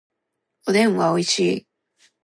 [0.67, 1.67] おでんはおいしい